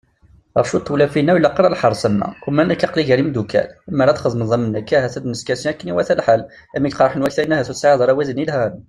[0.57, 3.67] Ɣef cwiṭ n tewlafin-a, ur ilaq ara lḥerṣ am wa, uma nekk aql-i gar yimeddukal,
[3.89, 6.41] lemmer ad d-txedmeḍ am nekk, ahat ad neskasi akken iwata lḥal,
[6.75, 8.73] imi k-qerḥen waktayen ahat ur tesɛiḍ ara widen yelhan?